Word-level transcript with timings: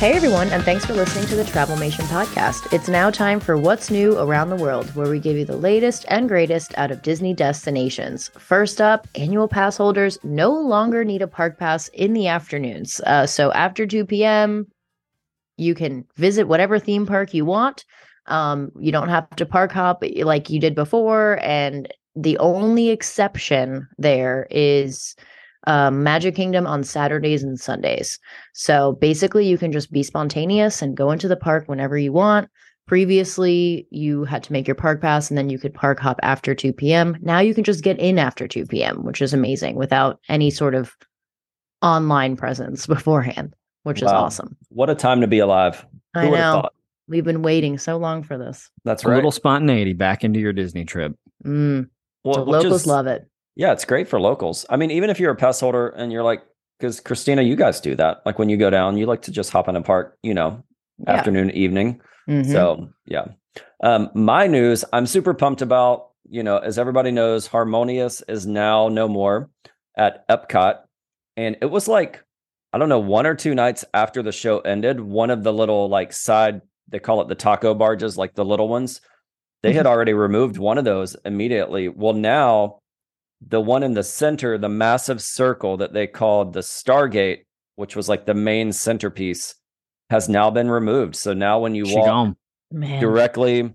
Hey 0.00 0.14
everyone, 0.14 0.48
and 0.48 0.62
thanks 0.62 0.86
for 0.86 0.94
listening 0.94 1.26
to 1.26 1.36
the 1.36 1.42
Travelmation 1.42 2.06
podcast. 2.06 2.72
It's 2.72 2.88
now 2.88 3.10
time 3.10 3.38
for 3.38 3.58
What's 3.58 3.90
New 3.90 4.18
Around 4.18 4.48
the 4.48 4.56
World, 4.56 4.88
where 4.96 5.10
we 5.10 5.20
give 5.20 5.36
you 5.36 5.44
the 5.44 5.58
latest 5.58 6.06
and 6.08 6.26
greatest 6.26 6.72
out 6.78 6.90
of 6.90 7.02
Disney 7.02 7.34
destinations. 7.34 8.30
First 8.38 8.80
up, 8.80 9.06
annual 9.14 9.46
pass 9.46 9.76
holders 9.76 10.18
no 10.24 10.52
longer 10.52 11.04
need 11.04 11.20
a 11.20 11.26
park 11.26 11.58
pass 11.58 11.88
in 11.88 12.14
the 12.14 12.28
afternoons. 12.28 13.02
Uh, 13.04 13.26
so 13.26 13.52
after 13.52 13.86
2 13.86 14.06
p.m., 14.06 14.68
you 15.58 15.74
can 15.74 16.06
visit 16.16 16.48
whatever 16.48 16.78
theme 16.78 17.04
park 17.04 17.34
you 17.34 17.44
want. 17.44 17.84
Um, 18.24 18.72
you 18.78 18.92
don't 18.92 19.10
have 19.10 19.28
to 19.36 19.44
park 19.44 19.70
hop 19.70 20.02
like 20.22 20.48
you 20.48 20.60
did 20.60 20.74
before. 20.74 21.38
And 21.42 21.92
the 22.16 22.38
only 22.38 22.88
exception 22.88 23.86
there 23.98 24.46
is 24.50 25.14
um, 25.66 26.02
Magic 26.02 26.34
Kingdom 26.34 26.66
on 26.66 26.84
Saturdays 26.84 27.42
and 27.42 27.58
Sundays. 27.58 28.18
So 28.54 28.92
basically, 28.92 29.46
you 29.46 29.58
can 29.58 29.72
just 29.72 29.92
be 29.92 30.02
spontaneous 30.02 30.82
and 30.82 30.96
go 30.96 31.10
into 31.10 31.28
the 31.28 31.36
park 31.36 31.64
whenever 31.66 31.98
you 31.98 32.12
want. 32.12 32.48
Previously, 32.86 33.86
you 33.90 34.24
had 34.24 34.42
to 34.42 34.52
make 34.52 34.66
your 34.66 34.74
park 34.74 35.00
pass 35.00 35.30
and 35.30 35.38
then 35.38 35.48
you 35.48 35.58
could 35.58 35.72
park 35.72 36.00
hop 36.00 36.18
after 36.22 36.54
2 36.54 36.72
p.m. 36.72 37.16
Now 37.20 37.38
you 37.38 37.54
can 37.54 37.62
just 37.62 37.84
get 37.84 37.98
in 38.00 38.18
after 38.18 38.48
2 38.48 38.66
p.m., 38.66 39.04
which 39.04 39.22
is 39.22 39.32
amazing 39.32 39.76
without 39.76 40.18
any 40.28 40.50
sort 40.50 40.74
of 40.74 40.96
online 41.82 42.36
presence 42.36 42.86
beforehand, 42.88 43.54
which 43.84 44.02
wow. 44.02 44.08
is 44.08 44.12
awesome. 44.12 44.56
What 44.70 44.90
a 44.90 44.94
time 44.94 45.20
to 45.20 45.28
be 45.28 45.38
alive. 45.38 45.86
Who 46.14 46.20
I 46.20 46.30
know. 46.30 46.68
We've 47.06 47.24
been 47.24 47.42
waiting 47.42 47.78
so 47.78 47.96
long 47.96 48.22
for 48.22 48.38
this. 48.38 48.70
That's 48.84 49.04
right. 49.04 49.14
A 49.14 49.16
little 49.16 49.32
spontaneity 49.32 49.92
back 49.92 50.24
into 50.24 50.38
your 50.40 50.52
Disney 50.52 50.84
trip. 50.84 51.16
Mm. 51.44 51.88
Well, 52.24 52.44
the 52.44 52.50
locals 52.50 52.82
is, 52.82 52.86
love 52.86 53.06
it. 53.06 53.29
Yeah, 53.60 53.72
it's 53.72 53.84
great 53.84 54.08
for 54.08 54.18
locals. 54.18 54.64
I 54.70 54.78
mean, 54.78 54.90
even 54.90 55.10
if 55.10 55.20
you're 55.20 55.32
a 55.32 55.36
pass 55.36 55.60
holder 55.60 55.88
and 55.88 56.10
you're 56.10 56.22
like, 56.22 56.42
because 56.78 56.98
Christina, 56.98 57.42
you 57.42 57.56
guys 57.56 57.78
do 57.78 57.94
that. 57.94 58.22
Like 58.24 58.38
when 58.38 58.48
you 58.48 58.56
go 58.56 58.70
down, 58.70 58.96
you 58.96 59.04
like 59.04 59.20
to 59.22 59.30
just 59.30 59.50
hop 59.50 59.68
in 59.68 59.76
a 59.76 59.82
park, 59.82 60.16
you 60.22 60.32
know, 60.32 60.64
yeah. 60.96 61.12
afternoon, 61.12 61.50
evening. 61.50 62.00
Mm-hmm. 62.26 62.50
So 62.50 62.88
yeah. 63.04 63.26
Um, 63.82 64.08
my 64.14 64.46
news, 64.46 64.82
I'm 64.94 65.04
super 65.04 65.34
pumped 65.34 65.60
about. 65.60 66.06
You 66.26 66.42
know, 66.42 66.56
as 66.56 66.78
everybody 66.78 67.10
knows, 67.10 67.48
Harmonious 67.48 68.22
is 68.28 68.46
now 68.46 68.88
no 68.88 69.08
more 69.08 69.50
at 69.94 70.26
Epcot, 70.28 70.78
and 71.36 71.58
it 71.60 71.66
was 71.66 71.86
like 71.86 72.24
I 72.72 72.78
don't 72.78 72.88
know, 72.88 73.00
one 73.00 73.26
or 73.26 73.34
two 73.34 73.54
nights 73.54 73.84
after 73.92 74.22
the 74.22 74.32
show 74.32 74.60
ended, 74.60 75.00
one 75.00 75.28
of 75.28 75.42
the 75.42 75.52
little 75.52 75.90
like 75.90 76.14
side, 76.14 76.62
they 76.88 76.98
call 76.98 77.20
it 77.20 77.28
the 77.28 77.34
taco 77.34 77.74
barges, 77.74 78.16
like 78.16 78.34
the 78.34 78.44
little 78.44 78.68
ones, 78.68 79.02
they 79.62 79.74
had 79.74 79.84
mm-hmm. 79.84 79.92
already 79.92 80.14
removed 80.14 80.56
one 80.56 80.78
of 80.78 80.84
those 80.84 81.14
immediately. 81.26 81.88
Well, 81.88 82.14
now 82.14 82.79
the 83.46 83.60
one 83.60 83.82
in 83.82 83.94
the 83.94 84.02
center, 84.02 84.58
the 84.58 84.68
massive 84.68 85.22
circle 85.22 85.76
that 85.78 85.92
they 85.92 86.06
called 86.06 86.52
the 86.52 86.60
Stargate, 86.60 87.44
which 87.76 87.96
was 87.96 88.08
like 88.08 88.26
the 88.26 88.34
main 88.34 88.72
centerpiece, 88.72 89.54
has 90.10 90.28
now 90.28 90.50
been 90.50 90.70
removed. 90.70 91.16
So 91.16 91.32
now 91.32 91.60
when 91.60 91.74
you 91.74 91.86
she 91.86 91.96
walk 91.96 92.36
directly 92.72 93.72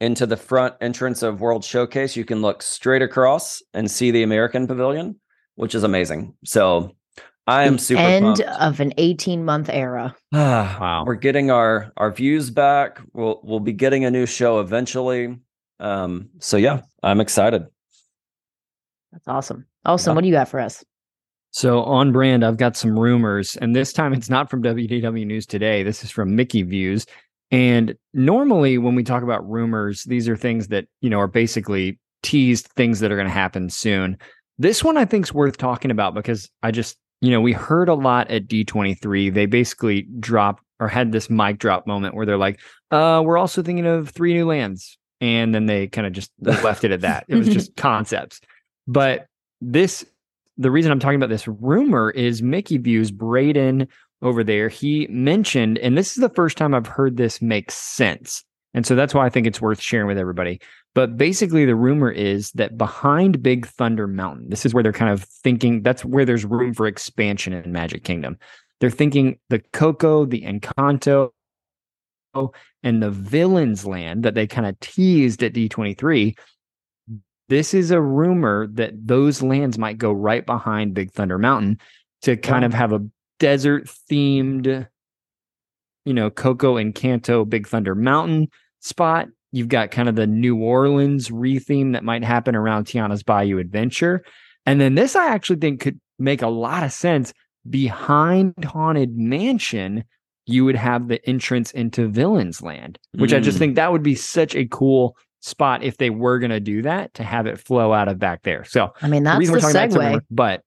into 0.00 0.26
the 0.26 0.36
front 0.36 0.74
entrance 0.80 1.22
of 1.22 1.40
World 1.40 1.64
Showcase, 1.64 2.16
you 2.16 2.24
can 2.24 2.42
look 2.42 2.62
straight 2.62 3.02
across 3.02 3.62
and 3.74 3.90
see 3.90 4.10
the 4.10 4.22
American 4.22 4.66
Pavilion, 4.66 5.18
which 5.56 5.74
is 5.74 5.82
amazing. 5.82 6.34
So 6.44 6.94
I 7.46 7.64
am 7.64 7.74
the 7.74 7.82
super 7.82 8.00
end 8.00 8.24
pumped. 8.24 8.40
of 8.42 8.80
an 8.80 8.92
18 8.96 9.44
month 9.44 9.68
era. 9.70 10.14
wow. 10.32 11.04
We're 11.06 11.16
getting 11.16 11.50
our 11.50 11.92
our 11.96 12.12
views 12.12 12.50
back. 12.50 13.00
We'll 13.12 13.40
we'll 13.42 13.60
be 13.60 13.72
getting 13.72 14.04
a 14.04 14.10
new 14.10 14.26
show 14.26 14.60
eventually. 14.60 15.38
Um, 15.80 16.28
so 16.38 16.56
yeah, 16.56 16.82
I'm 17.02 17.20
excited. 17.20 17.66
That's 19.12 19.28
awesome. 19.28 19.66
Awesome. 19.84 20.12
Yeah. 20.12 20.14
What 20.14 20.20
do 20.22 20.28
you 20.28 20.34
got 20.34 20.48
for 20.48 20.60
us? 20.60 20.84
So 21.52 21.82
on 21.82 22.12
brand, 22.12 22.44
I've 22.44 22.56
got 22.56 22.76
some 22.76 22.98
rumors, 22.98 23.56
and 23.56 23.74
this 23.74 23.92
time 23.92 24.12
it's 24.12 24.30
not 24.30 24.48
from 24.48 24.62
WDW 24.62 25.26
News 25.26 25.46
Today. 25.46 25.82
This 25.82 26.04
is 26.04 26.10
from 26.10 26.36
Mickey 26.36 26.62
Views. 26.62 27.06
And 27.50 27.96
normally, 28.14 28.78
when 28.78 28.94
we 28.94 29.02
talk 29.02 29.24
about 29.24 29.48
rumors, 29.48 30.04
these 30.04 30.28
are 30.28 30.36
things 30.36 30.68
that 30.68 30.86
you 31.00 31.10
know 31.10 31.18
are 31.18 31.26
basically 31.26 31.98
teased 32.22 32.68
things 32.68 33.00
that 33.00 33.10
are 33.10 33.16
going 33.16 33.26
to 33.26 33.32
happen 33.32 33.68
soon. 33.68 34.16
This 34.58 34.84
one 34.84 34.96
I 34.96 35.04
think 35.04 35.26
is 35.26 35.34
worth 35.34 35.56
talking 35.56 35.90
about 35.90 36.14
because 36.14 36.48
I 36.62 36.70
just 36.70 36.96
you 37.20 37.30
know 37.30 37.40
we 37.40 37.52
heard 37.52 37.88
a 37.88 37.94
lot 37.94 38.30
at 38.30 38.46
D23. 38.46 39.34
They 39.34 39.46
basically 39.46 40.02
dropped 40.20 40.62
or 40.78 40.86
had 40.86 41.10
this 41.10 41.28
mic 41.28 41.58
drop 41.58 41.86
moment 41.86 42.14
where 42.14 42.26
they're 42.26 42.36
like, 42.36 42.60
uh, 42.92 43.22
"We're 43.24 43.38
also 43.38 43.62
thinking 43.62 43.86
of 43.86 44.10
three 44.10 44.34
new 44.34 44.46
lands," 44.46 44.96
and 45.20 45.52
then 45.52 45.66
they 45.66 45.88
kind 45.88 46.06
of 46.06 46.12
just 46.12 46.30
left 46.40 46.84
it 46.84 46.92
at 46.92 47.00
that. 47.00 47.24
It 47.26 47.34
was 47.34 47.48
just 47.48 47.74
concepts. 47.76 48.40
But 48.86 49.26
this, 49.60 50.04
the 50.56 50.70
reason 50.70 50.92
I'm 50.92 51.00
talking 51.00 51.16
about 51.16 51.30
this 51.30 51.48
rumor 51.48 52.10
is 52.10 52.42
Mickey 52.42 52.78
Views 52.78 53.10
Braden 53.10 53.88
over 54.22 54.44
there. 54.44 54.68
He 54.68 55.06
mentioned, 55.08 55.78
and 55.78 55.96
this 55.96 56.16
is 56.16 56.20
the 56.20 56.28
first 56.30 56.56
time 56.56 56.74
I've 56.74 56.86
heard 56.86 57.16
this 57.16 57.40
make 57.40 57.70
sense. 57.70 58.44
And 58.72 58.86
so 58.86 58.94
that's 58.94 59.14
why 59.14 59.26
I 59.26 59.30
think 59.30 59.46
it's 59.46 59.60
worth 59.60 59.80
sharing 59.80 60.06
with 60.06 60.18
everybody. 60.18 60.60
But 60.94 61.16
basically, 61.16 61.64
the 61.64 61.74
rumor 61.74 62.10
is 62.10 62.52
that 62.52 62.78
behind 62.78 63.42
Big 63.42 63.66
Thunder 63.66 64.06
Mountain, 64.06 64.50
this 64.50 64.64
is 64.64 64.74
where 64.74 64.82
they're 64.82 64.92
kind 64.92 65.12
of 65.12 65.24
thinking 65.24 65.82
that's 65.82 66.04
where 66.04 66.24
there's 66.24 66.44
room 66.44 66.74
for 66.74 66.86
expansion 66.86 67.52
in 67.52 67.72
Magic 67.72 68.04
Kingdom. 68.04 68.38
They're 68.80 68.90
thinking 68.90 69.38
the 69.50 69.60
Coco, 69.72 70.24
the 70.24 70.42
Encanto, 70.42 71.30
and 72.82 73.02
the 73.02 73.10
Villains 73.10 73.84
Land 73.86 74.22
that 74.22 74.34
they 74.34 74.46
kind 74.46 74.66
of 74.66 74.78
teased 74.80 75.42
at 75.42 75.52
D23 75.52 76.36
this 77.50 77.74
is 77.74 77.90
a 77.90 78.00
rumor 78.00 78.68
that 78.68 78.92
those 78.94 79.42
lands 79.42 79.76
might 79.76 79.98
go 79.98 80.12
right 80.12 80.46
behind 80.46 80.94
Big 80.94 81.10
Thunder 81.10 81.36
Mountain 81.36 81.80
to 82.22 82.36
kind 82.36 82.64
of 82.64 82.72
have 82.72 82.92
a 82.92 83.04
desert 83.40 83.86
themed, 84.08 84.86
you 86.04 86.14
know, 86.14 86.30
Coco 86.30 86.76
Encanto 86.76 87.46
Big 87.46 87.66
Thunder 87.66 87.96
Mountain 87.96 88.48
spot. 88.78 89.26
You've 89.50 89.68
got 89.68 89.90
kind 89.90 90.08
of 90.08 90.14
the 90.14 90.28
New 90.28 90.58
Orleans 90.58 91.30
retheme 91.30 91.92
that 91.94 92.04
might 92.04 92.22
happen 92.22 92.54
around 92.54 92.86
Tiana's 92.86 93.24
Bayou 93.24 93.58
Adventure. 93.58 94.24
And 94.64 94.80
then 94.80 94.94
this 94.94 95.16
I 95.16 95.26
actually 95.26 95.58
think 95.58 95.80
could 95.80 96.00
make 96.20 96.42
a 96.42 96.48
lot 96.48 96.84
of 96.84 96.92
sense. 96.92 97.32
Behind 97.68 98.54
Haunted 98.64 99.18
Mansion, 99.18 100.04
you 100.46 100.64
would 100.64 100.76
have 100.76 101.08
the 101.08 101.20
entrance 101.28 101.72
into 101.72 102.06
Villains 102.06 102.62
Land, 102.62 102.96
which 103.16 103.32
mm. 103.32 103.38
I 103.38 103.40
just 103.40 103.56
mm. 103.56 103.58
think 103.58 103.74
that 103.74 103.90
would 103.90 104.04
be 104.04 104.14
such 104.14 104.54
a 104.54 104.66
cool 104.66 105.16
spot 105.40 105.82
if 105.82 105.96
they 105.96 106.10
were 106.10 106.38
going 106.38 106.50
to 106.50 106.60
do 106.60 106.82
that 106.82 107.14
to 107.14 107.22
have 107.22 107.46
it 107.46 107.58
flow 107.58 107.92
out 107.92 108.08
of 108.08 108.18
back 108.18 108.42
there. 108.42 108.64
So 108.64 108.92
I 109.02 109.08
mean 109.08 109.22
that's 109.22 109.46
the, 109.46 109.54
the 109.54 109.60
segue, 109.60 110.20
but 110.30 110.62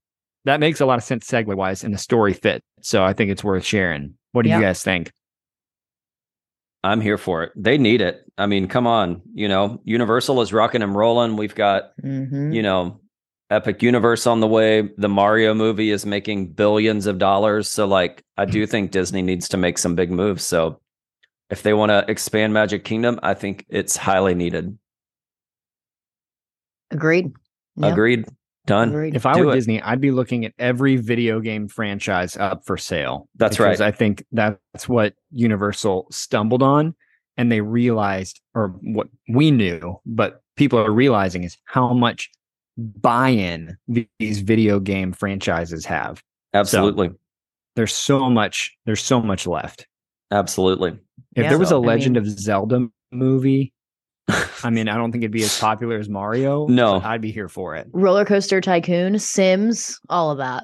that 0.46 0.60
makes 0.60 0.82
a 0.82 0.86
lot 0.86 0.98
of 0.98 1.04
sense 1.04 1.26
segue 1.26 1.56
wise, 1.56 1.84
and 1.84 1.94
the 1.94 1.98
story 1.98 2.34
fit. 2.34 2.64
So 2.82 3.04
I 3.04 3.14
think 3.14 3.32
it's 3.32 3.44
worth 3.44 3.66
sharing. 3.66 4.16
What 4.34 4.44
do 4.44 4.50
yep. 4.50 4.60
you 4.60 4.66
guys 4.66 4.84
think? 4.84 5.12
I'm 6.84 7.00
here 7.00 7.18
for 7.18 7.44
it. 7.44 7.54
They 7.56 7.78
need 7.78 8.02
it. 8.02 8.30
I 8.38 8.46
mean, 8.46 8.68
come 8.68 8.88
on. 8.88 9.22
You 9.34 9.48
know, 9.48 9.80
Universal 9.86 10.42
is 10.42 10.52
rocking 10.52 10.82
and 10.82 10.94
rolling. 10.94 11.38
We've 11.38 11.56
got, 11.56 11.92
mm-hmm. 12.04 12.52
you 12.52 12.62
know, 12.62 13.00
Epic 13.50 13.82
Universe 13.82 14.28
on 14.28 14.42
the 14.42 14.48
way. 14.48 14.90
The 14.98 15.08
Mario 15.08 15.54
movie 15.54 15.92
is 15.92 16.06
making 16.06 16.54
billions 16.54 17.06
of 17.06 17.20
dollars. 17.20 17.70
So, 17.72 17.88
like, 17.88 18.22
I 18.38 18.44
do 18.44 18.66
think 18.68 18.92
Disney 18.92 19.22
needs 19.22 19.48
to 19.50 19.58
make 19.58 19.78
some 19.78 19.96
big 19.96 20.12
moves. 20.12 20.44
So, 20.44 20.82
if 21.50 21.64
they 21.64 21.74
want 21.74 21.90
to 21.90 22.06
expand 22.08 22.54
Magic 22.54 22.84
Kingdom, 22.84 23.20
I 23.24 23.34
think 23.34 23.66
it's 23.70 23.96
highly 23.96 24.36
needed. 24.36 24.78
Agreed. 26.92 27.32
Agreed. 27.82 28.26
Done. 28.66 28.90
Agreed. 28.90 29.16
If 29.16 29.26
I 29.26 29.34
Do 29.34 29.46
were 29.46 29.52
it. 29.52 29.56
Disney, 29.56 29.82
I'd 29.82 30.00
be 30.00 30.12
looking 30.12 30.46
at 30.46 30.54
every 30.58 30.96
video 30.96 31.40
game 31.40 31.68
franchise 31.68 32.38
up 32.38 32.66
for 32.66 32.78
sale. 32.78 33.28
That's 33.36 33.60
right. 33.60 33.80
I 33.82 33.92
think 33.92 34.26
that's 34.32 34.88
what 34.88 35.16
Universal 35.32 36.08
stumbled 36.12 36.64
on. 36.64 36.96
And 37.36 37.52
they 37.52 37.62
realized, 37.62 38.42
or 38.54 38.70
what 38.82 39.08
we 39.28 39.50
knew, 39.52 40.00
but 40.06 40.44
people 40.56 40.78
are 40.80 40.92
realizing 40.92 41.44
is 41.44 41.58
how 41.66 41.92
much 41.92 42.30
buy 42.78 43.30
in 43.30 43.76
these 43.88 44.40
video 44.40 44.80
game 44.80 45.12
franchises 45.12 45.84
have. 45.86 46.24
Absolutely. 46.54 47.10
So 47.10 47.16
there's 47.76 47.94
so 47.96 48.30
much, 48.30 48.78
there's 48.86 49.02
so 49.02 49.20
much 49.20 49.48
left. 49.48 49.88
Absolutely. 50.34 50.98
If 51.36 51.44
yeah, 51.44 51.50
there 51.50 51.60
was 51.60 51.70
so, 51.70 51.78
a 51.78 51.80
Legend 51.80 52.18
I 52.18 52.22
mean, 52.22 52.32
of 52.32 52.40
Zelda 52.40 52.88
movie, 53.12 53.74
I 54.64 54.70
mean, 54.70 54.88
I 54.88 54.96
don't 54.96 55.12
think 55.12 55.24
it'd 55.24 55.32
be 55.32 55.44
as 55.44 55.60
popular 55.60 55.98
as 55.98 56.10
Mario. 56.10 56.68
No, 56.74 57.02
I'd 57.04 57.22
be 57.22 57.32
here 57.32 57.50
for 57.50 57.76
it. 57.76 57.88
Roller 57.92 58.26
Coaster 58.26 58.62
Tycoon, 58.62 59.20
Sims, 59.20 60.00
all 60.10 60.32
of 60.32 60.38
that. 60.40 60.64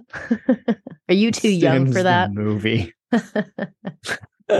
Are 1.09 1.13
you 1.13 1.31
too 1.31 1.49
Sims 1.51 1.61
young 1.61 1.91
for 1.91 2.01
that 2.01 2.31
movie? 2.31 2.93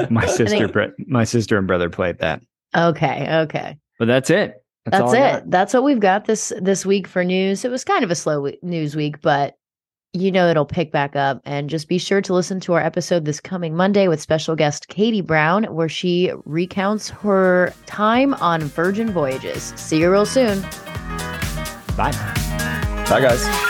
my 0.09 0.25
sister, 0.25 0.67
think... 0.67 1.07
my 1.07 1.23
sister 1.23 1.57
and 1.57 1.65
brother 1.65 1.89
played 1.89 2.19
that. 2.19 2.41
Okay, 2.75 3.27
okay. 3.44 3.77
But 3.97 4.07
that's 4.07 4.29
it. 4.29 4.63
That's, 4.85 5.11
that's 5.11 5.44
it. 5.44 5.51
That's 5.51 5.73
what 5.73 5.83
we've 5.83 6.00
got 6.00 6.25
this 6.25 6.53
this 6.61 6.85
week 6.85 7.07
for 7.07 7.23
news. 7.23 7.65
It 7.65 7.71
was 7.71 7.83
kind 7.83 8.03
of 8.03 8.11
a 8.11 8.15
slow 8.15 8.50
news 8.61 8.95
week, 8.95 9.21
but 9.21 9.56
you 10.13 10.31
know 10.31 10.50
it'll 10.50 10.65
pick 10.65 10.91
back 10.91 11.15
up. 11.15 11.41
And 11.45 11.69
just 11.69 11.88
be 11.88 11.97
sure 11.97 12.21
to 12.21 12.33
listen 12.33 12.59
to 12.61 12.73
our 12.73 12.81
episode 12.81 13.25
this 13.25 13.39
coming 13.39 13.75
Monday 13.75 14.07
with 14.07 14.21
special 14.21 14.56
guest 14.56 14.88
Katie 14.88 15.21
Brown, 15.21 15.65
where 15.65 15.89
she 15.89 16.31
recounts 16.45 17.09
her 17.09 17.73
time 17.85 18.33
on 18.35 18.61
Virgin 18.61 19.11
Voyages. 19.11 19.73
See 19.75 20.00
you 20.00 20.11
real 20.11 20.25
soon. 20.25 20.61
Bye. 21.95 22.11
Bye, 23.09 23.21
guys. 23.21 23.69